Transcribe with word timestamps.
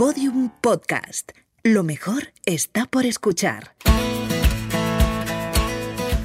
Podium 0.00 0.50
Podcast. 0.62 1.32
Lo 1.62 1.82
mejor 1.82 2.32
está 2.46 2.86
por 2.86 3.04
escuchar. 3.04 3.74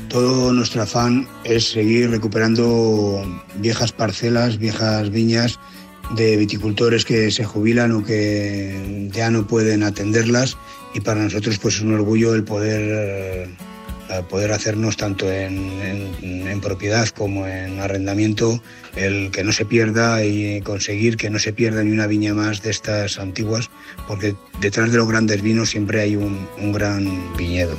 Todo 0.07 0.53
nuestro 0.53 0.83
afán 0.83 1.27
es 1.43 1.71
seguir 1.71 2.09
recuperando 2.09 3.21
viejas 3.55 3.91
parcelas, 3.91 4.59
viejas 4.59 5.09
viñas 5.09 5.59
de 6.15 6.37
viticultores 6.37 7.03
que 7.03 7.29
se 7.31 7.43
jubilan 7.43 7.91
o 7.91 8.05
que 8.05 9.09
ya 9.11 9.29
no 9.29 9.45
pueden 9.45 9.83
atenderlas 9.83 10.55
y 10.93 11.01
para 11.01 11.21
nosotros 11.21 11.59
pues 11.59 11.75
es 11.75 11.81
un 11.81 11.95
orgullo 11.95 12.33
el 12.33 12.45
poder 12.45 13.49
poder 14.29 14.51
hacernos 14.51 14.97
tanto 14.97 15.31
en, 15.31 16.61
propiedad 16.61 17.07
como 17.09 17.47
en 17.47 17.79
arrendamiento, 17.79 18.61
el 18.95 19.29
que 19.31 19.43
no 19.43 19.51
se 19.51 19.65
pierda 19.65 20.23
y 20.23 20.61
conseguir 20.61 21.17
que 21.17 21.29
no 21.29 21.37
se 21.37 21.53
pierda 21.53 21.83
ni 21.83 21.91
una 21.91 22.07
viña 22.07 22.33
más 22.33 22.61
de 22.63 22.71
estas 22.71 23.19
antiguas, 23.19 23.69
porque 24.07 24.35
detrás 24.61 24.91
de 24.91 24.97
los 24.97 25.07
grandes 25.07 25.41
vinos 25.41 25.69
siempre 25.69 26.01
hay 26.01 26.15
un, 26.15 26.47
un 26.57 26.71
gran 26.71 27.35
viñedo. 27.37 27.77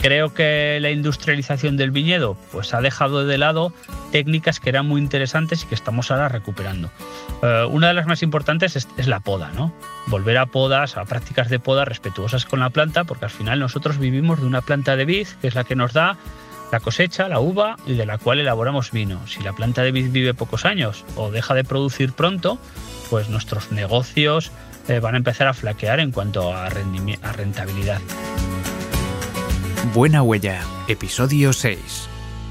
Creo 0.00 0.32
que 0.34 0.78
la 0.80 0.90
industrialización 0.90 1.76
del 1.76 1.90
viñedo 1.90 2.36
pues 2.52 2.74
ha 2.74 2.80
dejado 2.80 3.26
de 3.26 3.38
lado 3.38 3.72
técnicas 4.12 4.60
que 4.60 4.68
eran 4.68 4.86
muy 4.86 5.00
interesantes 5.00 5.64
y 5.64 5.66
que 5.66 5.74
estamos 5.74 6.10
ahora 6.10 6.28
recuperando. 6.28 6.90
Eh, 7.42 7.66
una 7.70 7.88
de 7.88 7.94
las 7.94 8.06
más 8.06 8.22
importantes 8.22 8.76
es, 8.76 9.06
la 9.06 9.20
poda, 9.20 9.50
¿no? 9.52 9.72
Volver 10.06 10.38
a 10.38 10.46
podas, 10.46 10.96
a 10.96 11.04
prácticas 11.04 11.48
de 11.48 11.58
poda 11.58 11.84
respetuosas 11.84 12.44
con 12.44 12.60
la 12.60 12.70
planta, 12.70 13.04
porque 13.04 13.24
al 13.24 13.30
final 13.30 13.58
nosotros 13.58 13.98
vivimos 13.98 14.40
de 14.40 14.46
una 14.46 14.62
planta 14.62 14.96
de 14.96 15.04
vid, 15.04 15.28
que 15.40 15.48
es 15.48 15.54
la 15.54 15.64
que 15.64 15.76
nos 15.76 15.92
da 15.92 16.16
la 16.72 16.80
cosecha, 16.80 17.28
la 17.28 17.40
uva 17.40 17.76
y 17.86 17.94
de 17.94 18.06
la 18.06 18.18
cual 18.18 18.40
elaboramos 18.40 18.90
vino. 18.90 19.26
Si 19.26 19.42
la 19.42 19.52
planta 19.52 19.82
de 19.82 19.92
vid 19.92 20.10
vive 20.10 20.34
pocos 20.34 20.64
años 20.64 21.04
o 21.16 21.30
deja 21.30 21.54
de 21.54 21.64
producir 21.64 22.12
pronto, 22.12 22.58
pues 23.10 23.28
nuestros 23.28 23.72
negocios 23.72 24.50
eh, 24.88 25.00
van 25.00 25.14
a 25.14 25.18
empezar 25.18 25.46
a 25.46 25.54
flaquear 25.54 26.00
en 26.00 26.12
cuanto 26.12 26.52
a, 26.52 26.66
a 26.66 27.32
rentabilidad. 27.32 28.00
Buena 29.94 30.22
Huella, 30.22 30.62
episodio 30.88 31.52
6. 31.52 31.78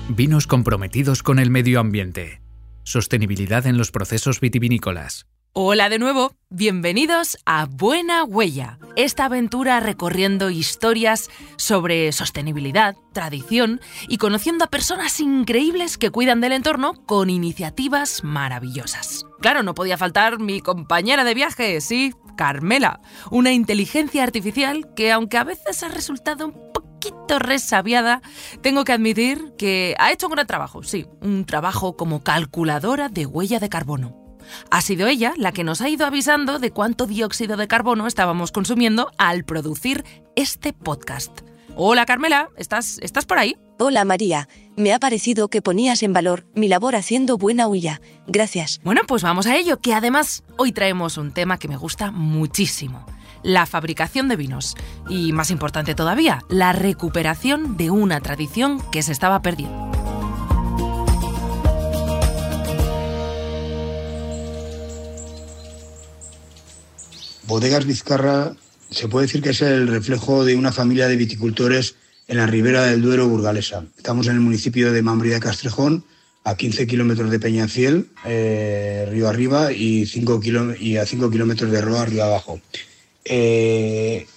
Vinos 0.09 0.47
comprometidos 0.47 1.21
con 1.21 1.37
el 1.39 1.49
medio 1.49 1.79
ambiente. 1.79 2.41
Sostenibilidad 2.83 3.67
en 3.67 3.77
los 3.77 3.91
procesos 3.91 4.39
vitivinícolas. 4.39 5.27
Hola 5.51 5.89
de 5.89 5.99
nuevo, 5.99 6.33
bienvenidos 6.49 7.37
a 7.45 7.65
Buena 7.65 8.23
Huella, 8.23 8.77
esta 8.95 9.25
aventura 9.25 9.79
recorriendo 9.79 10.49
historias 10.49 11.29
sobre 11.57 12.11
sostenibilidad, 12.11 12.95
tradición 13.13 13.81
y 14.07 14.17
conociendo 14.17 14.65
a 14.65 14.69
personas 14.69 15.19
increíbles 15.19 15.97
que 15.97 16.11
cuidan 16.11 16.41
del 16.41 16.53
entorno 16.53 16.93
con 17.05 17.29
iniciativas 17.29 18.23
maravillosas. 18.23 19.25
Claro, 19.39 19.61
no 19.61 19.75
podía 19.75 19.97
faltar 19.97 20.39
mi 20.39 20.61
compañera 20.61 21.23
de 21.23 21.33
viaje, 21.33 21.81
sí, 21.81 22.13
Carmela, 22.37 22.99
una 23.31 23.51
inteligencia 23.51 24.23
artificial 24.23 24.93
que 24.95 25.11
aunque 25.11 25.37
a 25.37 25.43
veces 25.43 25.83
ha 25.83 25.89
resultado 25.89 26.64
poquito 27.05 27.39
resabiada, 27.39 28.21
tengo 28.61 28.83
que 28.83 28.93
admitir 28.93 29.53
que 29.57 29.95
ha 29.99 30.11
hecho 30.11 30.27
un 30.27 30.33
gran 30.33 30.47
trabajo, 30.47 30.83
sí, 30.83 31.05
un 31.21 31.45
trabajo 31.45 31.95
como 31.95 32.23
calculadora 32.23 33.09
de 33.09 33.25
huella 33.25 33.59
de 33.59 33.69
carbono. 33.69 34.15
Ha 34.69 34.81
sido 34.81 35.07
ella 35.07 35.33
la 35.37 35.51
que 35.51 35.63
nos 35.63 35.81
ha 35.81 35.89
ido 35.89 36.05
avisando 36.05 36.59
de 36.59 36.71
cuánto 36.71 37.07
dióxido 37.07 37.57
de 37.57 37.67
carbono 37.67 38.07
estábamos 38.07 38.51
consumiendo 38.51 39.11
al 39.17 39.43
producir 39.43 40.03
este 40.35 40.73
podcast. 40.73 41.41
Hola 41.75 42.05
Carmela, 42.05 42.49
¿estás, 42.55 42.99
¿estás 43.01 43.25
por 43.25 43.37
ahí? 43.37 43.55
Hola 43.79 44.05
María, 44.05 44.47
me 44.77 44.93
ha 44.93 44.99
parecido 44.99 45.49
que 45.49 45.61
ponías 45.61 46.03
en 46.03 46.13
valor 46.13 46.47
mi 46.55 46.67
labor 46.67 46.95
haciendo 46.95 47.37
buena 47.37 47.67
huella. 47.67 48.01
Gracias. 48.27 48.79
Bueno, 48.83 49.01
pues 49.07 49.23
vamos 49.23 49.45
a 49.47 49.57
ello, 49.57 49.81
que 49.81 49.93
además 49.93 50.43
hoy 50.57 50.71
traemos 50.71 51.17
un 51.17 51.33
tema 51.33 51.57
que 51.57 51.67
me 51.67 51.75
gusta 51.75 52.11
muchísimo 52.11 53.05
la 53.45 53.67
fabricación 53.67 54.27
de 54.27 54.35
vinos 54.35 54.75
y, 55.07 55.31
más 55.31 55.51
importante 55.51 55.93
todavía, 55.93 56.43
la 56.49 56.73
recuperación 56.73 57.77
de 57.77 57.91
una 57.91 58.19
tradición 58.19 58.81
que 58.91 59.03
se 59.03 59.11
estaba 59.11 59.41
perdiendo. 59.43 59.91
Bodegas 67.47 67.85
Vizcarra 67.85 68.53
se 68.89 69.07
puede 69.07 69.27
decir 69.27 69.43
que 69.43 69.51
es 69.51 69.61
el 69.61 69.87
reflejo 69.87 70.43
de 70.43 70.55
una 70.55 70.71
familia 70.71 71.07
de 71.07 71.15
viticultores 71.15 71.95
en 72.27 72.37
la 72.37 72.47
ribera 72.47 72.85
del 72.85 73.03
Duero 73.03 73.27
burgalesa. 73.27 73.85
Estamos 73.95 74.25
en 74.25 74.33
el 74.33 74.41
municipio 74.41 74.91
de 74.91 75.03
Mambría 75.03 75.39
Castrejón, 75.39 76.03
a 76.43 76.55
15 76.55 76.87
kilómetros 76.87 77.29
de 77.29 77.39
Peñafiel, 77.39 78.07
eh, 78.25 79.07
río 79.11 79.29
arriba, 79.29 79.71
y, 79.71 80.07
5 80.07 80.41
y 80.79 80.97
a 80.97 81.05
5 81.05 81.29
kilómetros 81.29 81.71
de 81.71 81.81
Roa, 81.81 82.05
río 82.05 82.23
abajo. 82.23 82.59
Eh, 83.25 84.27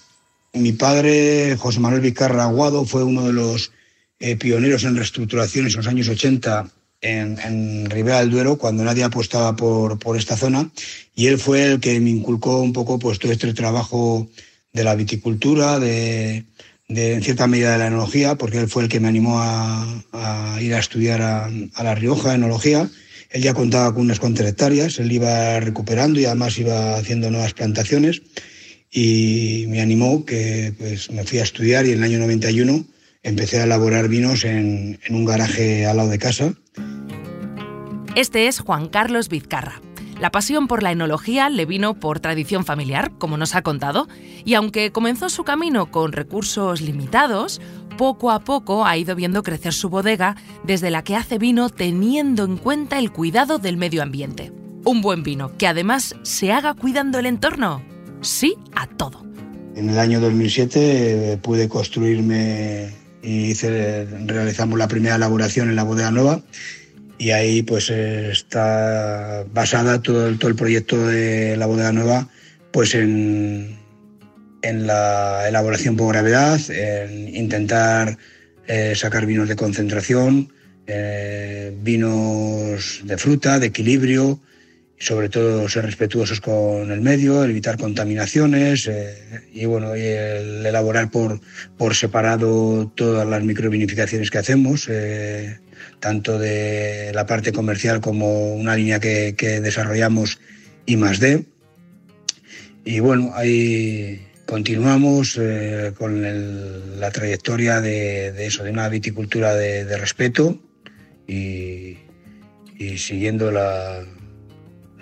mi 0.55 0.73
padre, 0.73 1.57
José 1.59 1.79
Manuel 1.79 2.01
Vicarra 2.01 2.45
Aguado, 2.45 2.85
fue 2.85 3.05
uno 3.05 3.27
de 3.27 3.35
los 3.35 3.71
eh, 4.19 4.37
pioneros 4.37 4.85
en 4.85 4.97
reestructuraciones 4.97 5.75
en 5.75 5.79
los 5.79 5.87
años 5.87 6.09
80 6.09 6.71
en, 7.01 7.89
Ribera 7.91 8.21
del 8.21 8.31
Duero, 8.31 8.59
cuando 8.59 8.83
nadie 8.83 9.05
apostaba 9.05 9.55
por, 9.55 9.99
por, 9.99 10.17
esta 10.17 10.37
zona, 10.37 10.71
y 11.15 11.27
él 11.27 11.39
fue 11.39 11.65
el 11.65 11.81
que 11.81 12.01
me 12.01 12.11
inculcó 12.11 12.61
un 12.61 12.73
poco 12.73 12.99
pues, 12.99 13.19
todo 13.19 13.31
este 13.31 13.53
trabajo 13.55 14.29
de 14.73 14.85
la 14.85 14.95
viticultura, 14.95 15.79
de, 15.79 16.45
en 16.89 17.23
cierta 17.23 17.47
medida 17.47 17.73
de 17.73 17.79
la 17.79 17.87
enología, 17.87 18.37
porque 18.37 18.59
él 18.59 18.69
fue 18.69 18.85
el 18.85 18.89
que 18.89 19.01
me 19.01 19.09
animó 19.09 19.39
a, 19.41 20.59
ir 20.61 20.75
a 20.75 20.79
estudiar 20.79 21.23
a, 21.23 21.51
a, 21.75 21.85
La 21.85 21.95
Rioja, 21.95 22.35
enología. 22.35 22.89
Él 23.31 23.43
ya 23.43 23.55
contaba 23.55 23.93
con 23.93 24.03
unas 24.03 24.19
cuantas 24.19 24.47
hectáreas, 24.47 24.99
él 24.99 25.13
iba 25.13 25.61
recuperando 25.61 26.19
y 26.19 26.25
además 26.25 26.59
iba 26.59 26.97
haciendo 26.97 27.31
nuevas 27.31 27.53
plantaciones 27.53 28.23
y 28.91 29.67
me 29.69 29.81
animó 29.81 30.25
que 30.25 30.73
pues, 30.79 31.11
me 31.11 31.25
fui 31.25 31.39
a 31.39 31.43
estudiar 31.43 31.87
y 31.87 31.93
en 31.93 31.99
el 31.99 32.05
año 32.05 32.19
91 32.19 32.85
empecé 33.23 33.61
a 33.61 33.65
elaborar 33.65 34.09
vinos 34.09 34.45
en, 34.45 34.99
en 35.05 35.15
un 35.15 35.25
garaje 35.25 35.87
al 35.87 35.99
lado 35.99 36.09
de 36.09 36.19
casa. 36.19 36.55
Este 38.15 38.49
es 38.49 38.61
Juan 38.61 38.89
Carlos 38.89 39.29
Vizcarra. 39.29 39.81
La 40.21 40.33
pasión 40.33 40.67
por 40.67 40.83
la 40.83 40.91
enología 40.91 41.49
le 41.49 41.65
vino 41.65 42.01
por 42.01 42.19
tradición 42.19 42.65
familiar, 42.65 43.13
como 43.19 43.37
nos 43.37 43.55
ha 43.55 43.63
contado, 43.63 44.09
y 44.45 44.55
aunque 44.55 44.91
comenzó 44.91 45.29
su 45.29 45.45
camino 45.45 45.93
con 45.93 46.11
recursos 46.11 46.81
limitados, 46.81 47.61
poco 47.97 48.33
a 48.33 48.41
poco 48.41 48.85
ha 48.85 48.97
ido 48.97 49.15
viendo 49.15 49.45
crecer 49.45 49.73
su 49.73 49.91
bodega 49.91 50.35
desde 50.65 50.91
la 50.91 51.05
que 51.05 51.15
hace 51.15 51.39
vino 51.39 51.69
teniendo 51.69 52.45
en 52.45 52.57
cuenta 52.57 52.99
el 52.99 53.13
cuidado 53.13 53.59
del 53.59 53.77
medio 53.77 54.03
ambiente. 54.03 54.53
Un 54.85 55.03
buen 55.03 55.23
vino 55.23 55.57
que 55.57 55.69
además 55.69 56.17
se 56.23 56.51
haga 56.51 56.75
cuidando 56.75 57.21
el 57.21 57.27
entorno 57.27 57.83
sí 58.21 58.55
a 58.75 58.87
todo. 58.87 59.25
En 59.77 59.91
el 59.91 59.99
año 59.99 60.21
2007 60.21 61.33
eh, 61.33 61.37
pude 61.39 61.69
construirme 61.69 62.91
y 63.23 63.55
realizamos 63.55 64.79
la 64.79 64.89
primera 64.89 65.17
elaboración 65.17 65.69
en 65.69 65.77
la 65.77 65.83
bodega 65.83 66.11
nueva 66.11 66.43
y 67.19 67.31
ahí 67.31 67.63
pues 67.63 67.91
está 67.91 69.45
basada 69.53 70.01
todo 70.01 70.29
el, 70.29 70.39
proyecto 70.39 71.07
de 71.07 71.57
la 71.57 71.67
bodega 71.67 71.93
nueva 71.93 72.29
pues 72.71 72.95
en, 72.95 73.79
en 74.63 74.87
la 74.87 75.49
elaboración 75.49 75.97
por 75.97 76.13
gravedad, 76.13 76.61
en 76.71 77.35
intentar 77.35 78.19
eh, 78.67 78.95
sacar 78.95 79.27
vinos 79.27 79.49
de 79.49 79.57
concentración, 79.57 80.53
eh, 80.87 81.75
vinos 81.83 83.01
de 83.05 83.19
fruta, 83.19 83.59
de 83.59 83.67
equilibrio, 83.69 84.41
sobre 84.99 85.29
todo 85.29 85.69
ser 85.69 85.85
respetuosos 85.85 86.41
con 86.41 86.91
el 86.91 87.01
medio, 87.01 87.45
evitar 87.45 87.79
contaminaciones 87.79 88.89
eh, 88.89 89.17
y 89.53 89.65
bueno, 89.65 89.95
el 89.95 90.67
elaborar 90.67 91.11
por, 91.11 91.41
por 91.77 91.95
separado 91.95 92.91
todas 92.95 93.27
las 93.27 93.43
microvinificaciones 93.45 94.31
que 94.31 94.39
hacemos, 94.39 94.89
eh, 94.91 95.61
tanto 96.01 96.39
de 96.39 97.13
la 97.15 97.27
parte 97.27 97.53
comercial 97.53 98.01
como 98.01 98.55
una 98.55 98.75
línea 98.75 98.99
que, 98.99 99.35
desarrollamos 99.63 100.41
y 100.85 100.97
más 100.97 101.21
de. 101.21 101.45
Y 102.85 103.01
bueno, 103.01 103.33
ahí 103.35 104.27
continuamos 104.47 105.39
eh, 105.41 105.93
con 105.97 106.99
la 106.99 107.11
trayectoria 107.13 107.81
de, 107.81 108.47
eso, 108.47 108.65
de 108.65 108.71
una 108.71 108.89
viticultura 108.89 109.55
de, 109.55 109.97
respeto 109.97 110.59
y 111.29 111.99
siguiendo 112.97 113.51
la, 113.51 114.03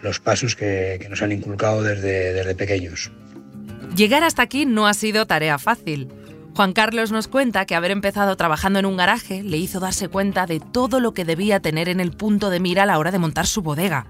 los 0.06 0.20
pasos 0.20 0.56
que, 0.56 1.04
nos 1.10 1.20
han 1.22 1.32
inculcado 1.32 1.82
desde, 1.82 2.32
desde 2.32 2.54
pequeños. 2.54 3.10
Llegar 3.94 4.24
hasta 4.24 4.42
aquí 4.42 4.66
no 4.66 4.86
ha 4.86 4.94
sido 4.94 5.26
tarea 5.26 5.58
fácil. 5.58 6.08
Juan 6.54 6.72
Carlos 6.72 7.12
nos 7.12 7.28
cuenta 7.28 7.66
que 7.66 7.74
haber 7.74 7.90
empezado 7.90 8.34
trabajando 8.36 8.78
en 8.78 8.86
un 8.86 8.96
garaje 8.96 9.42
le 9.42 9.58
hizo 9.58 9.80
darse 9.80 10.08
cuenta 10.08 10.46
de 10.46 10.60
todo 10.60 11.00
lo 11.00 11.12
que 11.12 11.24
debía 11.24 11.60
tener 11.60 11.88
en 11.88 12.00
el 12.00 12.12
punto 12.12 12.48
de 12.48 12.60
mira 12.60 12.84
a 12.84 12.86
la 12.86 12.98
hora 12.98 13.10
de 13.10 13.18
montar 13.18 13.46
su 13.46 13.60
bodega. 13.60 14.06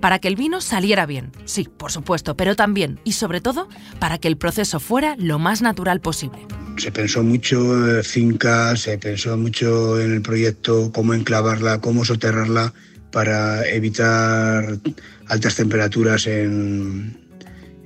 Para 0.00 0.18
que 0.18 0.28
el 0.28 0.36
vino 0.36 0.60
saliera 0.60 1.06
bien, 1.06 1.32
sí, 1.44 1.68
por 1.74 1.92
supuesto, 1.92 2.36
pero 2.36 2.56
también 2.56 3.00
y 3.04 3.12
sobre 3.12 3.40
todo 3.40 3.68
para 3.98 4.18
que 4.18 4.28
el 4.28 4.36
proceso 4.36 4.80
fuera 4.80 5.16
lo 5.18 5.38
más 5.38 5.62
natural 5.62 6.00
posible. 6.00 6.38
Se 6.76 6.92
pensó 6.92 7.22
mucho 7.22 7.96
en 7.96 8.04
fincas, 8.04 8.80
se 8.80 8.98
pensó 8.98 9.36
mucho 9.36 9.98
en 10.00 10.12
el 10.12 10.22
proyecto, 10.22 10.90
cómo 10.92 11.14
enclavarla, 11.14 11.80
cómo 11.80 12.04
soterrarla 12.04 12.74
para 13.16 13.66
evitar 13.66 14.76
altas 15.26 15.54
temperaturas 15.54 16.26
en, 16.26 17.16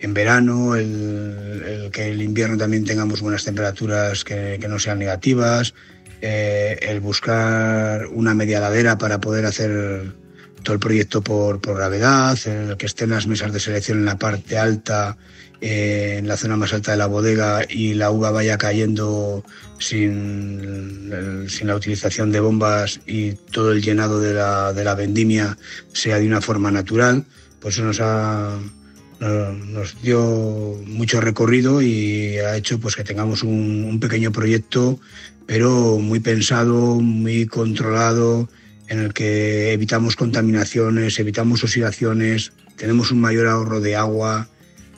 en 0.00 0.12
verano, 0.12 0.74
el, 0.74 1.88
que 1.92 2.10
el 2.10 2.20
invierno 2.20 2.58
también 2.58 2.84
tengamos 2.84 3.20
buenas 3.20 3.44
temperaturas 3.44 4.24
que, 4.24 4.58
no 4.68 4.80
sean 4.80 4.98
negativas, 4.98 5.72
eh, 6.20 6.80
el 6.82 6.98
buscar 6.98 8.08
una 8.08 8.34
media 8.34 8.58
ladera 8.58 8.98
para 8.98 9.20
poder 9.20 9.46
hacer 9.46 10.16
todo 10.64 10.74
el 10.74 10.80
proyecto 10.80 11.22
por, 11.22 11.60
por 11.60 11.76
gravedad, 11.76 12.36
el 12.46 12.76
que 12.76 12.86
estén 12.86 13.10
las 13.10 13.28
mesas 13.28 13.52
de 13.52 13.60
selección 13.60 13.98
en 13.98 14.06
la 14.06 14.18
parte 14.18 14.58
alta, 14.58 15.16
eh, 15.60 16.16
en 16.18 16.28
la 16.28 16.36
zona 16.36 16.56
más 16.56 16.72
alta 16.72 16.92
de 16.92 16.98
la 16.98 17.06
bodega 17.06 17.64
y 17.68 17.94
la 17.94 18.10
uva 18.10 18.30
vaya 18.30 18.58
cayendo 18.58 19.44
sin, 19.78 21.10
sin 21.48 21.66
la 21.66 21.76
utilización 21.76 22.32
de 22.32 22.40
bombas 22.40 23.00
y 23.06 23.32
todo 23.52 23.72
el 23.72 23.82
llenado 23.82 24.20
de 24.20 24.34
la, 24.34 24.72
de 24.72 24.84
la 24.84 24.94
vendimia 24.94 25.56
sea 25.92 26.18
de 26.18 26.26
una 26.26 26.40
forma 26.40 26.70
natural, 26.70 27.24
pues 27.60 27.74
eso 27.74 27.84
nos 27.84 28.00
ha, 28.00 28.58
nos 29.20 30.00
dio 30.02 30.80
mucho 30.86 31.20
recorrido 31.20 31.82
y 31.82 32.38
ha 32.38 32.56
hecho 32.56 32.80
pues 32.80 32.96
que 32.96 33.04
tengamos 33.04 33.42
un, 33.42 33.98
pequeño 34.00 34.32
proyecto, 34.32 34.98
pero 35.46 35.98
muy 35.98 36.20
pensado, 36.20 36.96
muy 37.00 37.46
controlado, 37.46 38.48
en 38.88 39.00
el 39.00 39.12
que 39.12 39.72
evitamos 39.72 40.16
contaminaciones, 40.16 41.18
evitamos 41.18 41.62
oxidaciones, 41.62 42.52
tenemos 42.76 43.10
un 43.10 43.20
mayor 43.20 43.46
ahorro 43.46 43.80
de 43.80 43.94
agua, 43.94 44.48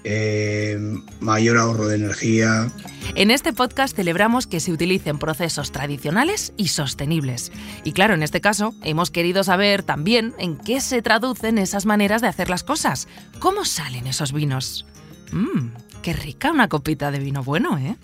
eh, 0.05 0.79
mayor 1.21 1.59
ahorro 1.59 1.89
de 1.89 1.97
energía. 1.97 2.71
En 3.15 3.31
este 3.31 3.53
podcast 3.53 3.95
celebramos 3.95 4.47
que 4.47 4.61
se 4.61 4.73
utilicen 4.73 5.19
procesos 5.19 5.73
tradicionales 5.73 6.53
y 6.57 6.69
sostenibles. 6.69 7.53
Y 7.85 7.93
claro, 7.93 8.15
en 8.15 8.23
este 8.23 8.41
caso, 8.41 8.75
hemos 8.83 9.11
querido 9.11 9.45
saber 9.45 9.83
también 9.83 10.35
en 10.39 10.57
qué 10.57 10.81
se 10.81 11.03
traducen 11.03 11.59
esas 11.59 11.87
maneras 11.87 12.23
de 12.23 12.29
hacer 12.29 12.49
las 12.51 12.65
cosas. 12.65 13.09
¿Cómo 13.39 13.65
salen 13.65 14.07
esos 14.07 14.33
vinos? 14.33 14.87
Mmm, 15.33 15.69
qué 16.03 16.13
rica 16.13 16.51
una 16.51 16.69
copita 16.69 17.11
de 17.11 17.19
vino 17.19 17.43
bueno, 17.43 17.79
¿eh? 17.79 17.97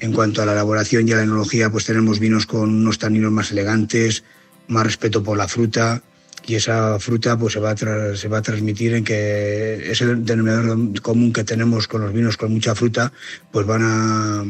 En 0.00 0.12
cuanto 0.12 0.42
a 0.42 0.46
la 0.46 0.52
elaboración 0.52 1.08
y 1.08 1.12
a 1.12 1.16
la 1.16 1.22
enología, 1.22 1.70
pues 1.70 1.86
tenemos 1.86 2.18
vinos 2.18 2.44
con 2.46 2.68
unos 2.68 2.98
taninos 2.98 3.32
más 3.32 3.50
elegantes, 3.50 4.24
más 4.68 4.84
respeto 4.84 5.22
por 5.22 5.38
la 5.38 5.48
fruta, 5.48 6.02
y 6.46 6.54
esa 6.54 6.98
fruta 7.00 7.36
pues 7.36 7.54
se 7.54 7.60
va 7.60 7.72
a, 7.72 7.76
se 7.76 8.28
va 8.28 8.38
a 8.38 8.42
transmitir 8.42 8.94
en 8.94 9.04
que 9.04 9.90
ese 9.90 10.06
denominador 10.06 11.00
común 11.02 11.32
que 11.32 11.44
tenemos 11.44 11.88
con 11.88 12.02
los 12.02 12.12
vinos 12.12 12.36
con 12.36 12.52
mucha 12.52 12.74
fruta 12.74 13.12
pues 13.50 13.66
van 13.66 13.82
a 13.82 14.44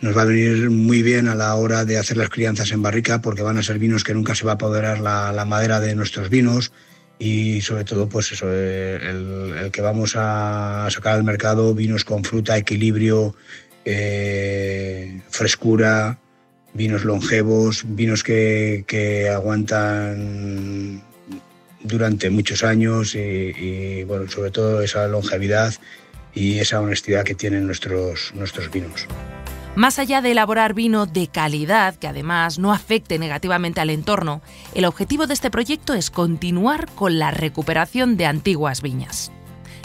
nos 0.00 0.16
va 0.16 0.22
a 0.22 0.26
venir 0.26 0.70
muy 0.70 1.02
bien 1.02 1.28
a 1.28 1.34
la 1.34 1.54
hora 1.54 1.84
de 1.84 1.98
hacer 1.98 2.16
las 2.16 2.28
crianzas 2.28 2.72
en 2.72 2.82
barrica 2.82 3.22
porque 3.22 3.42
van 3.42 3.56
a 3.56 3.62
ser 3.62 3.78
vinos 3.78 4.04
que 4.04 4.12
nunca 4.12 4.34
se 4.34 4.44
va 4.44 4.52
a 4.52 4.54
apoderar 4.54 5.00
la, 5.00 5.44
madera 5.46 5.80
de 5.80 5.94
nuestros 5.94 6.28
vinos. 6.28 6.72
Y 7.18 7.62
sobre 7.62 7.84
todo 7.84 8.08
pues 8.08 8.30
eso 8.32 8.52
el, 8.52 9.54
el, 9.56 9.70
que 9.70 9.80
vamos 9.80 10.14
a 10.16 10.86
sacar 10.90 11.14
al 11.14 11.24
mercado 11.24 11.74
vinos 11.74 12.04
con 12.04 12.22
fruta 12.22 12.58
equilibrio 12.58 13.34
eh, 13.86 15.22
frescura 15.30 16.18
vinos 16.74 17.04
longevos, 17.04 17.84
vinos 17.86 18.22
que, 18.22 19.30
aguantan 19.32 21.02
durante 21.82 22.30
muchos 22.30 22.62
años 22.64 23.14
y, 23.14 24.02
bueno, 24.04 24.28
sobre 24.28 24.50
todo 24.50 24.82
esa 24.82 25.06
longevidad 25.08 25.74
y 26.34 26.58
esa 26.58 26.80
honestidad 26.80 27.24
que 27.24 27.34
tienen 27.34 27.66
nuestros, 27.66 28.32
nuestros 28.34 28.70
vinos. 28.70 29.06
Más 29.76 29.98
allá 29.98 30.20
de 30.22 30.30
elaborar 30.30 30.72
vino 30.72 31.06
de 31.06 31.26
calidad 31.26 31.96
que 31.96 32.06
además 32.06 32.60
no 32.60 32.72
afecte 32.72 33.18
negativamente 33.18 33.80
al 33.80 33.90
entorno, 33.90 34.40
el 34.74 34.84
objetivo 34.84 35.26
de 35.26 35.34
este 35.34 35.50
proyecto 35.50 35.94
es 35.94 36.10
continuar 36.10 36.88
con 36.94 37.18
la 37.18 37.32
recuperación 37.32 38.16
de 38.16 38.26
antiguas 38.26 38.82
viñas. 38.82 39.32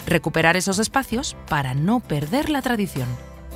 Recuperar 0.06 0.56
esos 0.56 0.78
espacios 0.78 1.36
para 1.48 1.74
no 1.74 2.00
perder 2.00 2.50
la 2.50 2.62
tradición. 2.62 3.08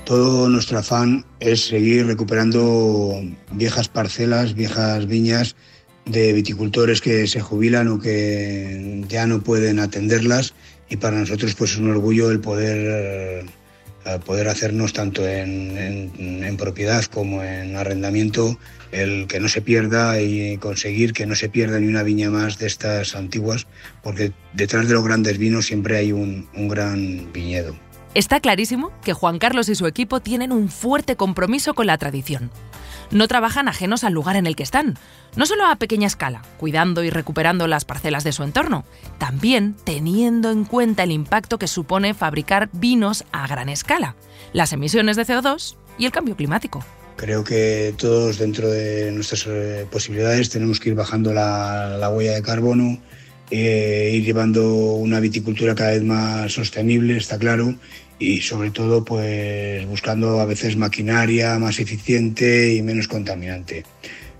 Todo 0.04 0.50
nuestro 0.50 0.78
afán 0.78 1.24
es 1.40 1.64
seguir 1.64 2.06
recuperando 2.06 3.22
viejas 3.52 3.88
parcelas, 3.88 4.54
viejas 4.54 5.06
viñas 5.06 5.56
de 6.04 6.34
viticultores 6.34 7.00
que 7.00 7.26
se 7.26 7.40
jubilan 7.40 7.88
o 7.88 7.98
que 7.98 9.02
ya 9.08 9.26
no 9.26 9.40
pueden 9.40 9.78
atenderlas 9.78 10.52
y 10.90 10.98
para 10.98 11.18
nosotros 11.18 11.54
pues 11.54 11.72
es 11.72 11.78
un 11.78 11.90
orgullo 11.90 12.30
el 12.30 12.40
poder, 12.40 13.46
eh, 14.04 14.18
poder 14.26 14.48
hacernos 14.48 14.92
tanto 14.92 15.26
en, 15.26 16.54
propiedad 16.58 17.02
como 17.06 17.42
en 17.42 17.74
arrendamiento 17.74 18.58
el 18.92 19.26
que 19.26 19.40
no 19.40 19.48
se 19.48 19.62
pierda 19.62 20.20
y 20.20 20.58
conseguir 20.58 21.14
que 21.14 21.24
no 21.24 21.34
se 21.34 21.48
pierda 21.48 21.80
ni 21.80 21.88
una 21.88 22.02
viña 22.02 22.28
más 22.28 22.58
de 22.58 22.66
estas 22.66 23.16
antiguas 23.16 23.66
porque 24.02 24.32
detrás 24.52 24.86
de 24.86 24.94
los 24.94 25.02
grandes 25.02 25.38
vinos 25.38 25.64
siempre 25.64 25.96
hay 25.96 26.12
un 26.12 26.46
gran 26.68 27.32
viñedo. 27.32 27.74
Está 28.14 28.38
clarísimo 28.38 28.92
que 29.02 29.12
Juan 29.12 29.40
Carlos 29.40 29.68
y 29.68 29.74
su 29.74 29.88
equipo 29.88 30.20
tienen 30.20 30.52
un 30.52 30.68
fuerte 30.68 31.16
compromiso 31.16 31.74
con 31.74 31.88
la 31.88 31.98
tradición. 31.98 32.52
No 33.10 33.26
trabajan 33.26 33.66
ajenos 33.66 34.04
al 34.04 34.12
lugar 34.12 34.36
en 34.36 34.46
el 34.46 34.54
que 34.54 34.62
están, 34.62 34.96
no 35.34 35.46
solo 35.46 35.66
a 35.66 35.74
pequeña 35.76 36.06
escala, 36.06 36.42
cuidando 36.58 37.02
y 37.02 37.10
recuperando 37.10 37.66
las 37.66 37.84
parcelas 37.84 38.22
de 38.22 38.30
su 38.30 38.44
entorno, 38.44 38.84
también 39.18 39.74
teniendo 39.82 40.52
en 40.52 40.64
cuenta 40.64 41.02
el 41.02 41.10
impacto 41.10 41.58
que 41.58 41.66
supone 41.66 42.14
fabricar 42.14 42.70
vinos 42.72 43.24
a 43.32 43.48
gran 43.48 43.68
escala, 43.68 44.14
las 44.52 44.72
emisiones 44.72 45.16
de 45.16 45.26
CO2 45.26 45.74
y 45.98 46.06
el 46.06 46.12
cambio 46.12 46.36
climático. 46.36 46.84
Creo 47.16 47.42
que 47.42 47.94
todos 47.96 48.38
dentro 48.38 48.70
de 48.70 49.10
nuestras 49.10 49.44
eh, 49.48 49.86
posibilidades 49.90 50.50
tenemos 50.50 50.78
que 50.78 50.90
ir 50.90 50.94
bajando 50.94 51.32
la, 51.32 52.08
huella 52.14 52.34
de 52.34 52.42
carbono, 52.42 52.98
e 53.50 54.10
ir 54.14 54.24
llevando 54.24 54.94
una 54.94 55.20
viticultura 55.20 55.74
cada 55.74 55.90
vez 55.90 56.02
más 56.02 56.52
sostenible, 56.52 57.16
está 57.16 57.38
claro, 57.38 57.74
y 58.18 58.40
sobre 58.40 58.70
todo 58.70 59.04
pues 59.04 59.86
buscando 59.86 60.40
a 60.40 60.44
veces 60.44 60.76
maquinaria 60.76 61.58
más 61.58 61.78
eficiente 61.78 62.74
y 62.74 62.82
menos 62.82 63.08
contaminante. 63.08 63.84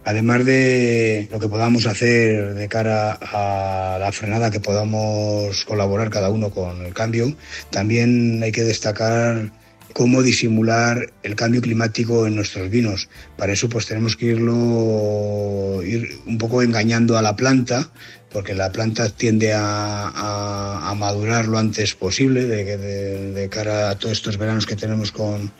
Además 0.05 0.44
de 0.44 1.29
lo 1.32 1.41
que 1.41 1.49
podamos 1.49 1.87
hacer 1.87 2.55
de 2.55 2.69
cara 2.69 3.12
a 3.12 3.97
la 3.99 4.12
frenada, 4.12 4.50
que 4.50 4.61
podamos 4.61 5.65
colaborar 5.65 6.11
cada 6.11 6.29
uno 6.29 6.50
con 6.50 6.85
el 6.85 6.93
cambio, 6.93 7.35
también 7.71 8.43
hay 8.43 8.53
que 8.53 8.65
destacar 8.65 9.50
cómo 9.94 10.23
disimular 10.23 11.12
el 11.23 11.37
cambio 11.37 11.62
climático 11.62 12.26
en 12.26 12.35
nuestros 12.35 12.69
vinos. 12.69 13.09
Para 13.38 13.55
eso 13.55 13.71
pues 13.71 13.87
tenemos 13.87 14.17
que 14.17 14.26
irlo 14.26 15.82
ir 15.82 16.19
un 16.26 16.37
poco 16.37 16.62
engañando 16.62 17.17
a 17.17 17.23
la 17.23 17.37
planta 17.37 17.91
porque 18.35 18.53
la 18.53 18.73
planta 18.73 19.09
tiende 19.11 19.53
a, 19.55 20.93
madurar 20.97 21.47
lo 21.47 21.57
antes 21.59 21.95
posible 21.95 22.47
de, 22.47 23.49
cara 23.49 23.91
a 23.91 23.99
todos 23.99 24.12
estos 24.12 24.37
veranos 24.38 24.67
que 24.67 24.75
tenemos 24.75 25.12
con, 25.12 25.53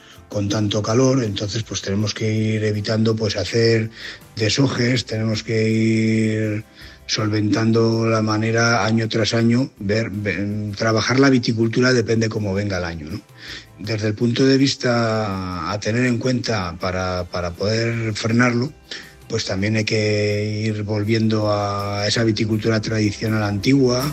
tanto 0.50 0.83
calor, 0.83 1.23
entonces 1.23 1.62
pues 1.62 1.81
tenemos 1.81 2.12
que 2.12 2.33
ir 2.33 2.64
evitando 2.64 3.14
pues 3.14 3.37
hacer 3.37 3.90
deshojes, 4.35 5.04
tenemos 5.07 5.45
que 5.45 5.71
ir 5.71 6.64
solventando 7.07 8.07
la 8.07 8.23
manera 8.23 8.85
año 8.85 9.09
tras 9.09 9.35
año, 9.35 9.71
trabajar 10.76 11.21
la 11.21 11.31
viticultura 11.31 11.93
depende 11.93 12.28
cómo 12.28 12.54
venga 12.54 12.78
el 12.78 12.85
año. 12.85 13.09
Desde 13.78 14.09
el 14.09 14.14
punto 14.14 14.45
de 14.45 14.59
vista 14.59 15.71
a 15.71 15.78
tener 15.78 16.07
en 16.07 16.19
cuenta 16.19 16.76
para, 16.81 17.25
para 17.31 17.52
poder 17.52 18.14
frenarlo, 18.14 18.73
pues 19.28 19.45
también 19.45 19.76
hay 19.76 19.85
que 19.85 20.62
ir 20.66 20.83
volviendo 20.83 21.50
a 21.50 22.07
esa 22.07 22.25
viticultura 22.25 22.81
tradicional 22.81 23.43
antigua. 23.43 24.04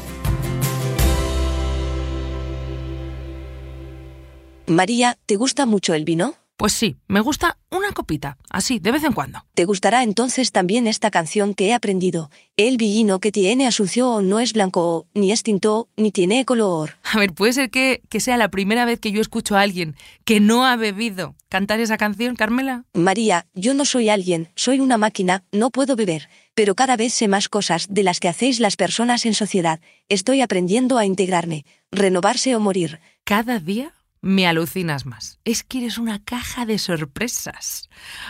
María, 4.67 5.17
¿te 5.25 5.35
gusta 5.35 5.65
mucho 5.65 5.93
el 5.93 6.05
vino? 6.05 6.40
Pues 6.61 6.73
sí, 6.73 6.95
me 7.07 7.21
gusta 7.21 7.57
una 7.71 7.91
copita, 7.91 8.37
así, 8.51 8.77
de 8.77 8.91
vez 8.91 9.03
en 9.03 9.13
cuando. 9.13 9.43
Te 9.55 9.65
gustará 9.65 10.03
entonces 10.03 10.51
también 10.51 10.85
esta 10.85 11.09
canción 11.09 11.55
que 11.55 11.69
he 11.69 11.73
aprendido. 11.73 12.29
El 12.55 12.77
vino 12.77 13.19
que 13.19 13.31
tiene 13.31 13.65
asunción 13.65 14.29
no 14.29 14.39
es 14.39 14.53
blanco, 14.53 15.07
ni 15.15 15.31
es 15.31 15.41
tinto, 15.41 15.89
ni 15.97 16.11
tiene 16.11 16.45
color. 16.45 16.97
A 17.01 17.17
ver, 17.17 17.33
puede 17.33 17.53
ser 17.53 17.71
que, 17.71 18.03
que 18.09 18.19
sea 18.19 18.37
la 18.37 18.51
primera 18.51 18.85
vez 18.85 18.99
que 18.99 19.11
yo 19.11 19.21
escucho 19.21 19.55
a 19.55 19.61
alguien 19.61 19.95
que 20.23 20.39
no 20.39 20.63
ha 20.63 20.75
bebido 20.75 21.33
cantar 21.49 21.79
esa 21.79 21.97
canción, 21.97 22.35
Carmela. 22.35 22.85
María, 22.93 23.47
yo 23.55 23.73
no 23.73 23.83
soy 23.83 24.09
alguien, 24.09 24.49
soy 24.53 24.81
una 24.81 24.99
máquina, 24.99 25.43
no 25.51 25.71
puedo 25.71 25.95
beber, 25.95 26.29
pero 26.53 26.75
cada 26.75 26.95
vez 26.95 27.11
sé 27.11 27.27
más 27.27 27.49
cosas 27.49 27.87
de 27.89 28.03
las 28.03 28.19
que 28.19 28.29
hacéis 28.29 28.59
las 28.59 28.75
personas 28.75 29.25
en 29.25 29.33
sociedad. 29.33 29.79
Estoy 30.09 30.41
aprendiendo 30.41 30.99
a 30.99 31.07
integrarme, 31.07 31.65
renovarse 31.91 32.55
o 32.55 32.59
morir. 32.59 32.99
¿Cada 33.23 33.57
día? 33.57 33.95
Me 34.21 34.47
alucinas 34.47 35.05
más. 35.05 35.39
Es 35.43 35.63
que 35.63 35.79
eres 35.79 35.97
una 35.97 36.23
caja 36.23 36.65
de 36.65 36.77
sorpresas. 36.77 37.89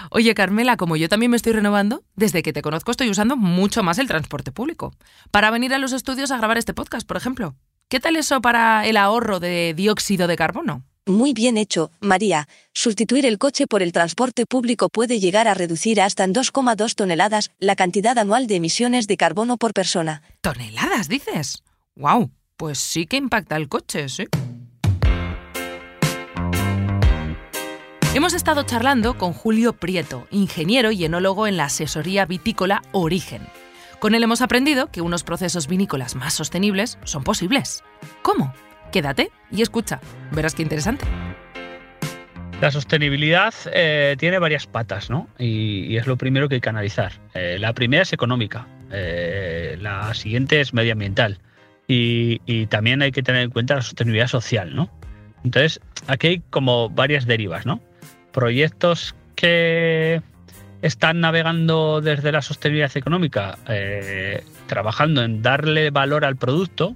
Oye, 0.09 0.33
Carmela, 0.33 0.77
como 0.77 0.95
yo 0.95 1.09
también 1.09 1.31
me 1.31 1.37
estoy 1.37 1.53
renovando, 1.53 2.03
desde 2.15 2.43
que 2.43 2.53
te 2.53 2.61
conozco 2.61 2.91
estoy 2.91 3.09
usando 3.09 3.37
mucho 3.37 3.83
más 3.83 3.99
el 3.99 4.07
transporte 4.07 4.51
público. 4.51 4.93
Para 5.31 5.51
venir 5.51 5.73
a 5.73 5.77
los 5.77 5.93
estudios 5.93 6.31
a 6.31 6.37
grabar 6.37 6.57
este 6.57 6.73
podcast, 6.73 7.05
por 7.05 7.17
ejemplo. 7.17 7.55
¿Qué 7.89 7.99
tal 7.99 8.15
eso 8.15 8.41
para 8.41 8.85
el 8.87 8.95
ahorro 8.95 9.39
de 9.41 9.73
dióxido 9.75 10.27
de 10.27 10.37
carbono? 10.37 10.85
Muy 11.07 11.33
bien 11.33 11.57
hecho, 11.57 11.91
María. 11.99 12.47
Sustituir 12.73 13.25
el 13.25 13.37
coche 13.37 13.65
por 13.67 13.81
el 13.81 13.91
transporte 13.91 14.45
público 14.45 14.87
puede 14.87 15.19
llegar 15.19 15.47
a 15.47 15.55
reducir 15.55 15.99
hasta 15.99 16.23
en 16.23 16.33
2,2 16.33 16.95
toneladas 16.95 17.51
la 17.59 17.75
cantidad 17.75 18.17
anual 18.17 18.47
de 18.47 18.55
emisiones 18.55 19.07
de 19.07 19.17
carbono 19.17 19.57
por 19.57 19.73
persona. 19.73 20.21
¿Toneladas, 20.41 21.09
dices? 21.09 21.63
¡Wow! 21.95 22.31
Pues 22.55 22.77
sí 22.77 23.07
que 23.07 23.17
impacta 23.17 23.57
el 23.57 23.67
coche, 23.67 24.07
sí. 24.07 24.25
Hemos 28.13 28.33
estado 28.33 28.63
charlando 28.63 29.17
con 29.17 29.31
Julio 29.31 29.71
Prieto, 29.71 30.27
ingeniero 30.31 30.91
y 30.91 31.05
enólogo 31.05 31.47
en 31.47 31.55
la 31.55 31.65
asesoría 31.65 32.25
vitícola 32.25 32.81
Origen. 32.91 33.41
Con 33.99 34.15
él 34.15 34.23
hemos 34.23 34.41
aprendido 34.41 34.91
que 34.91 34.99
unos 34.99 35.23
procesos 35.23 35.69
vinícolas 35.69 36.17
más 36.17 36.33
sostenibles 36.33 36.99
son 37.05 37.23
posibles. 37.23 37.85
¿Cómo? 38.21 38.53
Quédate 38.91 39.31
y 39.49 39.61
escucha, 39.61 40.01
verás 40.33 40.55
qué 40.55 40.61
interesante. 40.61 41.05
La 42.59 42.69
sostenibilidad 42.69 43.53
eh, 43.71 44.17
tiene 44.19 44.39
varias 44.39 44.67
patas, 44.67 45.09
¿no? 45.09 45.29
Y, 45.39 45.95
es 45.95 46.05
lo 46.05 46.17
primero 46.17 46.49
que 46.49 46.55
hay 46.55 46.61
que 46.61 46.69
analizar. 46.69 47.13
Eh, 47.33 47.59
la 47.61 47.71
primera 47.71 48.03
es 48.03 48.11
económica, 48.11 48.67
eh, 48.91 49.77
la 49.79 50.13
siguiente 50.15 50.59
es 50.59 50.73
medioambiental 50.73 51.39
y, 51.87 52.41
y, 52.45 52.65
también 52.65 53.01
hay 53.03 53.13
que 53.13 53.23
tener 53.23 53.43
en 53.43 53.51
cuenta 53.51 53.75
la 53.75 53.81
sostenibilidad 53.81 54.27
social, 54.27 54.75
¿no? 54.75 54.91
Entonces, 55.45 55.79
aquí 56.07 56.27
hay 56.27 56.39
como 56.49 56.89
varias 56.89 57.25
derivas, 57.25 57.65
¿no? 57.65 57.79
Proyectos 58.31 59.15
que 59.35 60.21
están 60.81 61.19
navegando 61.19 62.01
desde 62.01 62.31
la 62.31 62.41
sostenibilidad 62.41 62.95
económica, 62.95 63.57
eh, 63.67 64.43
trabajando 64.67 65.23
en 65.23 65.41
darle 65.41 65.91
valor 65.91 66.25
al 66.25 66.35
producto 66.35 66.95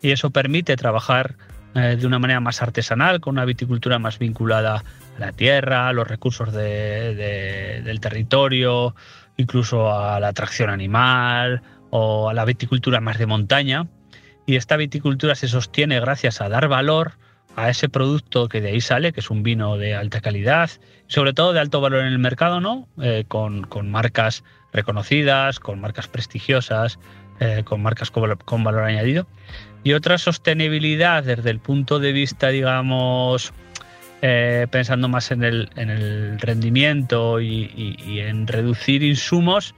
y 0.00 0.12
eso 0.12 0.30
permite 0.30 0.76
trabajar 0.76 1.36
eh, 1.74 1.96
de 1.98 2.06
una 2.06 2.18
manera 2.18 2.40
más 2.40 2.62
artesanal, 2.62 3.20
con 3.20 3.34
una 3.34 3.44
viticultura 3.44 3.98
más 3.98 4.18
vinculada 4.18 4.76
a 5.16 5.20
la 5.20 5.32
tierra, 5.32 5.88
a 5.88 5.92
los 5.92 6.08
recursos 6.08 6.52
del 6.52 8.00
territorio, 8.00 8.94
incluso 9.36 9.92
a 9.92 10.18
la 10.20 10.28
atracción 10.28 10.70
animal 10.70 11.62
o 11.90 12.30
a 12.30 12.34
la 12.34 12.44
viticultura 12.44 13.00
más 13.00 13.18
de 13.18 13.26
montaña. 13.26 13.86
Y 14.46 14.56
esta 14.56 14.76
viticultura 14.76 15.34
se 15.34 15.48
sostiene 15.48 16.00
gracias 16.00 16.40
a 16.40 16.48
dar 16.48 16.68
valor 16.68 17.12
a 17.58 17.70
ese 17.70 17.88
producto 17.88 18.48
que 18.48 18.60
de 18.60 18.68
ahí 18.68 18.80
sale, 18.80 19.12
que 19.12 19.18
es 19.18 19.30
un 19.30 19.42
vino 19.42 19.76
de 19.76 19.96
alta 19.96 20.20
calidad, 20.20 20.70
sobre 21.08 21.32
todo 21.32 21.52
de 21.52 21.58
alto 21.58 21.80
valor 21.80 22.02
en 22.02 22.12
el 22.12 22.18
mercado, 22.20 22.60
¿no? 22.60 22.86
Eh, 23.02 23.24
con, 23.26 23.66
marcas 23.90 24.44
reconocidas, 24.72 25.58
con 25.58 25.80
marcas 25.80 26.06
prestigiosas, 26.06 27.00
eh, 27.40 27.62
con 27.64 27.82
marcas 27.82 28.12
con, 28.12 28.62
valor 28.62 28.84
añadido. 28.84 29.26
Y 29.82 29.94
otra 29.94 30.18
sostenibilidad 30.18 31.24
desde 31.24 31.50
el 31.50 31.58
punto 31.58 31.98
de 31.98 32.12
vista, 32.12 32.50
digamos, 32.50 33.52
eh, 34.22 34.68
pensando 34.70 35.08
más 35.08 35.32
en 35.32 35.42
el, 35.42 35.68
en 35.74 35.90
el 35.90 36.38
rendimiento 36.38 37.40
y, 37.40 38.20
en 38.20 38.46
reducir 38.46 39.02
insumos, 39.02 39.74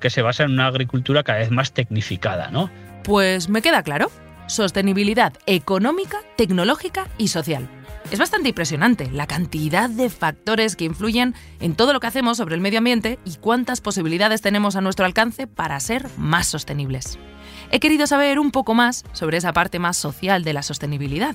que 0.00 0.08
se 0.08 0.22
basa 0.22 0.44
en 0.44 0.52
una 0.52 0.68
agricultura 0.68 1.22
cada 1.22 1.40
vez 1.40 1.50
más 1.50 1.72
tecnificada, 1.72 2.50
¿no? 2.50 2.70
Pues 3.02 3.48
me 3.48 3.60
queda 3.60 3.82
claro 3.82 4.10
sostenibilidad 4.46 5.32
económica, 5.46 6.18
tecnológica 6.36 7.08
y 7.18 7.28
social. 7.28 7.68
Es 8.10 8.18
bastante 8.18 8.50
impresionante 8.50 9.10
la 9.10 9.26
cantidad 9.26 9.88
de 9.88 10.10
factores 10.10 10.76
que 10.76 10.84
influyen 10.84 11.34
en 11.60 11.74
todo 11.74 11.92
lo 11.92 12.00
que 12.00 12.06
hacemos 12.06 12.36
sobre 12.36 12.54
el 12.54 12.60
medio 12.60 12.78
ambiente 12.78 13.18
y 13.24 13.36
cuántas 13.36 13.80
posibilidades 13.80 14.42
tenemos 14.42 14.76
a 14.76 14.82
nuestro 14.82 15.06
alcance 15.06 15.46
para 15.46 15.80
ser 15.80 16.06
más 16.18 16.46
sostenibles. 16.46 17.18
He 17.70 17.80
querido 17.80 18.06
saber 18.06 18.38
un 18.38 18.50
poco 18.50 18.74
más 18.74 19.04
sobre 19.12 19.38
esa 19.38 19.52
parte 19.52 19.78
más 19.78 19.96
social 19.96 20.44
de 20.44 20.52
la 20.52 20.62
sostenibilidad. 20.62 21.34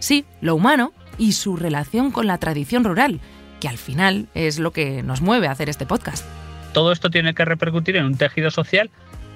Sí, 0.00 0.24
lo 0.40 0.54
humano 0.54 0.92
y 1.16 1.32
su 1.32 1.56
relación 1.56 2.10
con 2.10 2.26
la 2.26 2.38
tradición 2.38 2.84
rural, 2.84 3.20
que 3.60 3.68
al 3.68 3.78
final 3.78 4.28
es 4.34 4.58
lo 4.58 4.72
que 4.72 5.02
nos 5.02 5.22
mueve 5.22 5.46
a 5.46 5.52
hacer 5.52 5.68
este 5.68 5.86
podcast. 5.86 6.26
Todo 6.72 6.92
esto 6.92 7.10
tiene 7.10 7.34
que 7.34 7.44
repercutir 7.44 7.96
en 7.96 8.04
un 8.04 8.16
tejido 8.16 8.50
social 8.50 8.90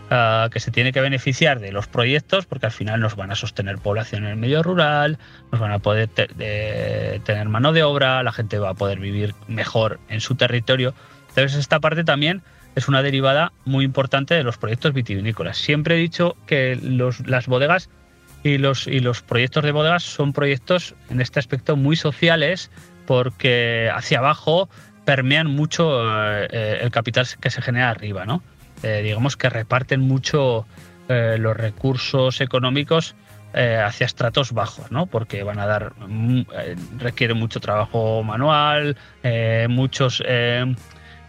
Ah, 0.09 0.49
que 0.53 0.61
se 0.61 0.71
tiene 0.71 0.93
que 0.93 1.01
beneficiar 1.01 1.59
de 1.59 1.73
los 1.73 1.89
proyectos 1.89 2.47
porque 2.47 2.67
al 2.67 2.73
final 2.73 3.01
nos 3.01 3.17
van 3.17 3.33
a 3.33 3.35
sostener 3.35 3.79
población 3.79 4.23
en 4.23 4.31
el 4.31 4.37
medio 4.37 4.63
rural, 4.63 5.19
nos 5.51 5.61
van 5.61 5.73
a 5.73 5.81
poder 5.81 6.07
tener 6.07 7.49
mano 7.49 7.73
de 7.73 7.83
obra, 7.83 8.23
la 8.23 8.31
gente 8.31 8.61
va 8.61 8.71
a 8.71 8.75
poder 8.75 9.01
vivir 9.01 9.35
mejor 9.49 9.99
en 10.09 10.21
su 10.21 10.37
territorio. 10.37 10.95
Entonces 11.31 11.59
esta 11.59 11.81
parte 11.81 12.05
también 12.05 12.43
es 12.77 12.87
una 12.87 13.03
derivada 13.03 13.53
muy 13.65 13.85
importante 13.85 14.35
de 14.35 14.45
los 14.45 14.59
proyectos 14.59 14.93
vitivinícolas. 14.93 15.59
Siempre 15.59 15.97
he 15.97 15.99
dicho 15.99 16.37
que 16.47 16.79
las 17.27 17.49
bodegas 17.49 17.91
y 18.45 18.59
los, 18.59 18.87
y 18.87 19.01
los 19.01 19.23
proyectos 19.23 19.65
de 19.65 19.73
bodegas 19.73 20.05
son 20.05 20.33
proyectos 20.33 20.95
en 21.11 21.21
este 21.21 21.41
aspecto 21.41 21.75
muy 21.75 21.97
sociales 21.97 22.71
porque 23.07 23.91
hacia 23.93 24.19
abajo 24.19 24.69
permean 25.05 25.49
mucho 25.49 26.05
eh, 26.05 26.49
eh, 26.53 26.79
el 26.83 26.93
capital 26.93 27.27
que 27.41 27.51
se 27.51 27.61
genera 27.61 27.91
arriba, 27.91 28.25
¿no? 28.25 28.43
Eh, 28.83 29.02
digamos 29.02 29.37
que 29.37 29.49
reparten 29.49 30.00
mucho 30.00 30.66
eh, 31.09 31.37
los 31.38 31.56
recursos 31.56 32.40
económicos 32.40 33.14
eh, 33.54 33.80
hacia 33.83 34.04
estratos 34.04 34.52
bajos, 34.52 34.90
¿no? 34.90 35.06
Porque 35.06 35.42
van 35.42 35.59
a 35.59 35.66
dar, 35.66 35.95
mm, 35.97 36.42
requieren 36.99 37.38
mucho 37.38 37.61
trabajo 37.61 38.23
manual, 38.23 38.97
muchos 39.68 40.23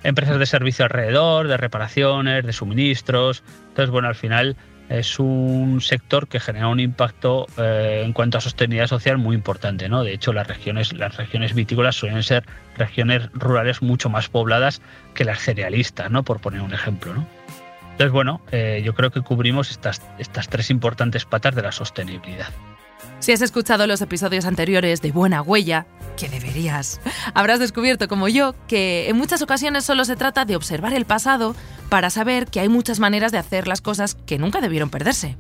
empresas 0.04 0.40
de 0.40 0.46
servicio 0.46 0.86
alrededor, 0.86 1.48
de 1.48 1.58
reparaciones, 1.58 2.46
de 2.46 2.54
suministros. 2.54 3.44
Entonces, 3.70 3.90
bueno, 3.90 4.08
al 4.08 4.16
final 4.16 4.56
es 4.90 5.20
un 5.20 5.82
sector 5.82 6.28
que 6.28 6.40
genera 6.40 6.68
un 6.68 6.80
impacto 6.80 7.48
en 7.58 8.14
cuanto 8.14 8.38
a 8.38 8.42
sostenibilidad 8.42 8.88
social 8.88 9.18
muy 9.18 9.36
importante, 9.36 9.90
¿no? 9.90 10.04
De 10.04 10.14
hecho, 10.14 10.34
las 10.34 10.48
regiones, 10.48 10.94
las 10.94 11.18
regiones 11.18 11.54
vitícolas 11.54 11.96
suelen 11.96 12.24
ser 12.24 12.46
regiones 12.78 13.30
rurales 13.34 13.82
mucho 13.82 14.10
más 14.10 14.30
pobladas 14.30 14.82
que 15.14 15.26
las 15.26 15.40
cerealistas, 15.40 16.12
¿no? 16.12 16.24
Por 16.24 16.40
poner 16.40 16.62
un 16.62 16.74
ejemplo, 16.74 17.14
¿no? 17.14 17.37
Entonces, 17.98 18.14
bueno, 18.14 18.42
eh, 18.52 18.84
yo 18.86 18.94
creo 18.94 19.10
que 19.10 19.22
cubrimos 19.22 19.72
estas, 19.72 20.04
estas 20.20 20.50
tres 20.50 20.70
importantes 20.70 21.26
patas 21.26 21.56
de 21.56 21.64
la 21.64 21.72
sostenibilidad. 21.72 22.46
Si 23.18 23.32
has 23.32 23.42
escuchado 23.42 23.88
los 23.88 24.02
episodios 24.02 24.46
anteriores 24.46 25.02
de 25.02 25.12
Buena 25.12 25.42
Huella, 25.42 25.88
que 26.16 26.30
deberías, 26.30 27.02
habrás 27.34 27.58
descubierto 27.58 28.08
como 28.08 28.28
yo 28.28 28.54
que 28.68 29.10
en 29.10 29.18
muchas 29.18 29.42
ocasiones 29.42 29.84
solo 29.84 30.06
se 30.06 30.16
trata 30.16 30.46
de 30.46 30.56
observar 30.56 30.94
el 30.94 31.06
pasado 31.06 31.56
para 31.90 32.12
saber 32.12 32.46
que 32.46 32.60
hay 32.60 32.70
muchas 32.70 33.00
maneras 33.00 33.32
de 33.32 33.40
hacer 33.40 33.68
las 33.68 33.82
cosas 33.82 34.14
que 34.14 34.38
nunca 34.38 34.62
debieron 34.62 34.92
perderse. 34.92 35.36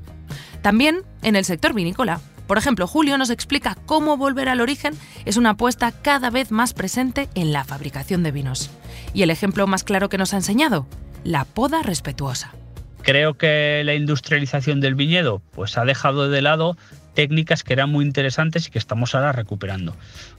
También 0.63 1.03
en 1.21 1.35
el 1.35 1.45
sector 1.45 1.75
vinícola. 1.75 2.21
Por 2.47 2.57
ejemplo, 2.57 2.87
Julio 2.87 3.19
nos 3.19 3.29
explica 3.29 3.77
cómo 3.85 4.17
volver 4.17 4.49
al 4.49 4.61
origen 4.61 4.97
es 5.25 5.37
una 5.37 5.51
apuesta 5.51 5.91
cada 5.91 6.31
vez 6.31 6.49
más 6.49 6.73
presente 6.73 7.29
en 7.35 7.53
la 7.53 7.65
fabricación 7.65 8.23
de 8.23 8.31
vinos. 8.31 8.71
Y 9.13 9.21
el 9.21 9.29
ejemplo 9.29 9.67
más 9.67 9.83
claro 9.83 10.09
que 10.09 10.17
nos 10.17 10.33
ha 10.33 10.37
enseñado, 10.37 10.87
la 11.27 11.43
poda 11.43 11.84
respetuosa. 11.84 12.53
Creo 13.01 13.34
que 13.34 13.81
la 13.84 13.96
industrialización 13.96 14.79
del 14.79 14.96
viñedo 14.96 15.41
pues 15.51 15.77
ha 15.77 15.84
dejado 15.84 16.29
de 16.29 16.41
lado 16.41 16.77
técnicas 17.15 17.63
que 17.63 17.74
eran 17.74 17.89
muy 17.89 18.05
interesantes 18.05 18.67
y 18.67 18.72
que 18.72 18.79
estamos 18.79 19.13
ahora 19.13 19.34
recuperando. 19.34 19.93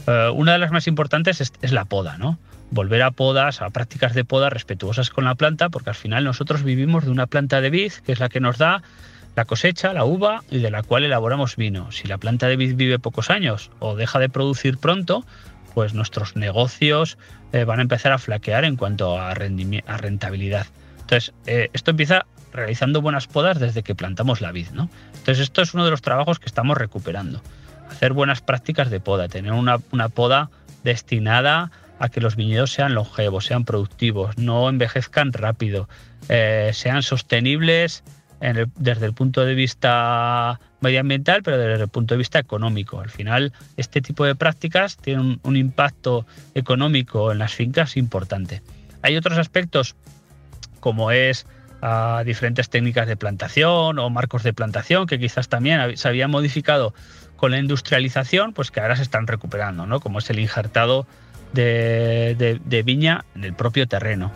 Eh, 0.07 0.31
una 0.35 0.53
de 0.53 0.59
las 0.59 0.71
más 0.71 0.87
importantes 0.87 1.43
es, 1.43 1.73
la 1.73 1.85
poda, 1.85 2.17
¿no? 2.17 2.39
Volver 2.71 3.03
a 3.03 3.11
podas, 3.11 3.61
a 3.61 3.69
prácticas 3.69 4.15
de 4.15 4.25
poda 4.25 4.49
respetuosas 4.49 5.11
con 5.11 5.25
la 5.25 5.35
planta, 5.35 5.69
porque 5.69 5.91
al 5.91 5.97
final 5.97 6.25
nosotros 6.25 6.63
vivimos 6.63 7.05
de 7.05 7.11
una 7.11 7.27
planta 7.27 7.61
de 7.61 7.69
vid, 7.69 7.93
que 8.07 8.13
es 8.13 8.21
la 8.21 8.31
que 8.31 8.41
nos 8.41 8.57
da 8.57 8.83
la 9.37 9.45
cosecha, 9.45 9.93
la 9.93 10.05
uva, 10.05 10.43
y 10.51 10.59
de 10.59 10.71
la 10.71 10.83
cual 10.83 11.05
elaboramos 11.05 11.57
vino. 11.57 11.93
Si 11.93 12.09
la 12.09 12.17
planta 12.17 12.49
de 12.49 12.57
vid 12.57 12.77
vive 12.77 12.99
pocos 12.99 13.29
años 13.29 13.71
o 13.79 13.95
deja 13.95 14.19
de 14.19 14.31
producir 14.31 14.79
pronto, 14.79 15.25
pues 15.75 15.95
nuestros 15.95 16.37
negocios 16.37 17.19
eh, 17.53 17.65
van 17.65 17.79
a 17.79 17.83
empezar 17.83 18.13
a 18.13 18.19
flaquear 18.19 18.65
en 18.65 18.77
cuanto 18.77 19.19
a, 19.19 19.31
a 19.31 19.35
rentabilidad. 19.35 20.67
Entonces, 21.01 21.33
eh, 21.47 21.71
esto 21.73 21.91
empieza 21.93 22.27
realizando 22.53 23.01
buenas 23.01 23.27
podas 23.27 23.59
desde 23.59 23.83
que 23.83 23.95
plantamos 23.95 24.41
la 24.41 24.53
vid, 24.53 24.69
¿no? 24.71 24.91
Entonces, 25.15 25.41
esto 25.41 25.63
es 25.63 25.75
uno 25.75 25.85
de 25.85 25.91
los 25.91 26.03
trabajos 26.03 26.39
que 26.39 26.47
estamos 26.47 26.77
recuperando. 26.77 27.43
Hacer 27.91 28.13
buenas 28.13 28.41
prácticas 28.41 28.91
de 28.91 29.01
poda, 29.01 29.29
tener 29.29 29.53
una, 29.53 29.79
poda 30.09 30.51
destinada 30.85 31.71
a 31.99 32.09
que 32.11 32.21
los 32.21 32.37
viñedos 32.37 32.73
sean 32.73 32.95
longevos, 32.95 33.47
sean 33.47 33.65
productivos, 33.65 34.37
no 34.39 34.69
envejezcan 34.69 35.33
rápido, 35.33 35.89
eh, 36.29 36.71
sean 36.75 37.03
sostenibles 37.03 38.05
desde 38.77 39.07
el 39.07 39.15
punto 39.15 39.45
de 39.45 39.55
vista 39.55 40.61
medioambiental, 40.81 41.43
pero 41.43 41.59
desde 41.59 41.83
el 41.83 41.89
punto 41.89 42.15
de 42.15 42.19
vista 42.19 42.39
económico. 42.39 43.01
Al 43.01 43.11
final, 43.11 43.53
este 43.77 44.01
tipo 44.01 44.25
de 44.25 44.35
prácticas 44.35 44.97
tienen 44.97 45.41
un, 45.43 45.57
impacto 45.57 46.27
económico 46.55 47.33
en 47.33 47.39
las 47.39 47.55
fincas 47.55 47.97
importante. 47.97 48.63
Hay 49.03 49.17
otros 49.17 49.39
aspectos, 49.39 49.97
como 50.81 51.11
es 51.11 51.47
ah, 51.83 52.23
diferentes 52.25 52.69
técnicas 52.69 53.07
de 53.07 53.17
plantación 53.17 53.99
o 53.99 54.11
marcos 54.11 54.43
de 54.43 54.53
plantación, 54.53 55.07
que 55.07 55.19
quizás 55.19 55.49
también 55.49 55.97
se 55.97 56.09
habían 56.09 56.31
modificado 56.31 56.95
con 57.37 57.53
la 57.53 57.59
industrialización, 57.59 58.53
pues 58.53 58.71
que 58.71 58.81
ahora 58.81 58.97
se 58.97 59.03
están 59.03 59.27
recuperando, 59.27 59.87
¿no? 59.87 60.01
como 60.01 60.19
es 60.19 60.29
el 60.31 60.41
injertado 60.41 61.07
de 61.53 62.83
viña 62.85 63.25
en 63.35 63.45
el 63.45 63.55
propio 63.55 63.87
terreno. 63.87 64.33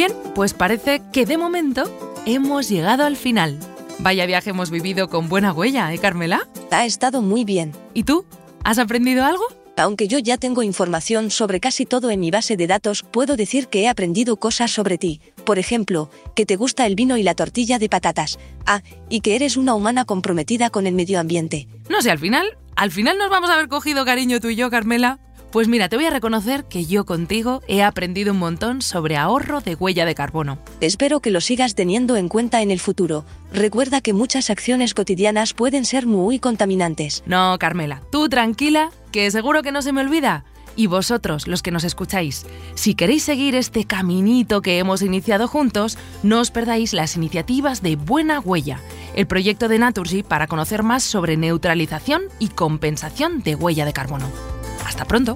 Bien, 0.00 0.14
pues 0.34 0.54
parece 0.54 1.02
que 1.12 1.26
de 1.26 1.36
momento 1.36 1.82
hemos 2.24 2.70
llegado 2.70 3.04
al 3.04 3.18
final. 3.18 3.58
Vaya 3.98 4.24
viaje 4.24 4.48
hemos 4.48 4.70
vivido 4.70 5.10
con 5.10 5.28
buena 5.28 5.52
huella, 5.52 5.92
¿eh, 5.92 5.98
Carmela? 5.98 6.48
Ha 6.70 6.86
estado 6.86 7.20
muy 7.20 7.44
bien. 7.44 7.72
¿Y 7.92 8.04
tú? 8.04 8.24
¿Has 8.64 8.78
aprendido 8.78 9.26
algo? 9.26 9.44
Aunque 9.76 10.08
yo 10.08 10.18
ya 10.18 10.38
tengo 10.38 10.62
información 10.62 11.30
sobre 11.30 11.60
casi 11.60 11.84
todo 11.84 12.10
en 12.10 12.20
mi 12.20 12.30
base 12.30 12.56
de 12.56 12.66
datos, 12.66 13.02
puedo 13.02 13.36
decir 13.36 13.68
que 13.68 13.82
he 13.82 13.88
aprendido 13.90 14.38
cosas 14.38 14.70
sobre 14.70 14.96
ti. 14.96 15.20
Por 15.44 15.58
ejemplo, 15.58 16.08
que 16.34 16.46
te 16.46 16.56
gusta 16.56 16.86
el 16.86 16.94
vino 16.94 17.18
y 17.18 17.22
la 17.22 17.34
tortilla 17.34 17.78
de 17.78 17.90
patatas. 17.90 18.38
Ah, 18.64 18.80
y 19.10 19.20
que 19.20 19.36
eres 19.36 19.58
una 19.58 19.74
humana 19.74 20.06
comprometida 20.06 20.70
con 20.70 20.86
el 20.86 20.94
medio 20.94 21.20
ambiente. 21.20 21.68
No 21.90 22.00
sé, 22.00 22.10
al 22.10 22.18
final 22.18 22.56
Al 22.74 22.90
final 22.90 23.18
nos 23.18 23.28
vamos 23.28 23.50
a 23.50 23.52
haber 23.52 23.68
cogido 23.68 24.06
cariño 24.06 24.40
tú 24.40 24.48
y 24.48 24.56
yo, 24.56 24.70
Carmela. 24.70 25.18
Pues 25.52 25.66
mira, 25.66 25.88
te 25.88 25.96
voy 25.96 26.04
a 26.04 26.10
reconocer 26.10 26.64
que 26.64 26.84
yo 26.84 27.04
contigo 27.04 27.60
he 27.66 27.82
aprendido 27.82 28.32
un 28.32 28.38
montón 28.38 28.82
sobre 28.82 29.16
ahorro 29.16 29.60
de 29.60 29.74
huella 29.74 30.06
de 30.06 30.14
carbono. 30.14 30.60
Espero 30.80 31.18
que 31.18 31.32
lo 31.32 31.40
sigas 31.40 31.74
teniendo 31.74 32.16
en 32.16 32.28
cuenta 32.28 32.62
en 32.62 32.70
el 32.70 32.78
futuro. 32.78 33.24
Recuerda 33.52 34.00
que 34.00 34.12
muchas 34.12 34.48
acciones 34.48 34.94
cotidianas 34.94 35.52
pueden 35.52 35.84
ser 35.84 36.06
muy 36.06 36.38
contaminantes. 36.38 37.24
No, 37.26 37.56
Carmela, 37.58 38.00
tú 38.12 38.28
tranquila, 38.28 38.92
que 39.10 39.28
seguro 39.32 39.62
que 39.62 39.72
no 39.72 39.82
se 39.82 39.92
me 39.92 40.02
olvida. 40.02 40.44
Y 40.76 40.86
vosotros, 40.86 41.48
los 41.48 41.62
que 41.62 41.72
nos 41.72 41.82
escucháis, 41.82 42.46
si 42.76 42.94
queréis 42.94 43.24
seguir 43.24 43.56
este 43.56 43.86
caminito 43.86 44.62
que 44.62 44.78
hemos 44.78 45.02
iniciado 45.02 45.48
juntos, 45.48 45.98
no 46.22 46.38
os 46.38 46.52
perdáis 46.52 46.92
las 46.92 47.16
iniciativas 47.16 47.82
de 47.82 47.96
Buena 47.96 48.38
Huella, 48.38 48.78
el 49.16 49.26
proyecto 49.26 49.66
de 49.66 49.80
Naturgy 49.80 50.22
para 50.22 50.46
conocer 50.46 50.84
más 50.84 51.02
sobre 51.02 51.36
neutralización 51.36 52.22
y 52.38 52.50
compensación 52.50 53.42
de 53.42 53.56
huella 53.56 53.84
de 53.84 53.92
carbono. 53.92 54.59
Hasta 55.00 55.08
pronto. 55.08 55.34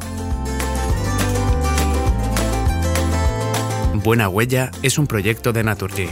Buena 3.94 4.28
Huella 4.28 4.70
es 4.82 4.98
un 4.98 5.06
proyecto 5.06 5.54
de 5.54 5.64
Naturgy 5.64 6.10